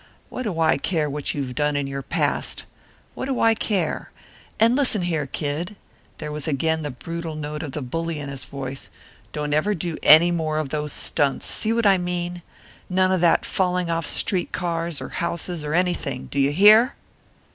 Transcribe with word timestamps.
"What 0.29 0.41
do 0.41 0.59
I 0.59 0.77
care 0.77 1.07
what 1.07 1.35
you've 1.35 1.53
done 1.53 1.75
in 1.75 1.85
your 1.85 2.01
past 2.01 2.65
what 3.13 3.25
do 3.27 3.39
I 3.39 3.53
care? 3.53 4.09
And 4.59 4.75
listen 4.75 5.03
here, 5.03 5.27
Kid" 5.27 5.75
There 6.17 6.31
was 6.31 6.47
again 6.47 6.81
the 6.81 6.89
brutal 6.89 7.35
note 7.35 7.61
of 7.61 7.73
the 7.73 7.83
bully 7.83 8.17
in 8.19 8.27
his 8.27 8.43
voice 8.43 8.89
"don't 9.31 9.53
ever 9.53 9.75
do 9.75 9.99
any 10.01 10.31
more 10.31 10.57
of 10.57 10.69
those 10.69 10.91
stunts 10.91 11.45
see 11.45 11.71
what 11.71 11.85
I 11.85 11.99
mean? 11.99 12.41
None 12.89 13.11
of 13.11 13.21
that 13.21 13.45
falling 13.45 13.91
off 13.91 14.07
streetcars 14.07 15.01
or 15.01 15.09
houses 15.09 15.63
or 15.63 15.75
anything. 15.75 16.25
Do 16.31 16.39
you 16.39 16.51
hear?" 16.51 16.95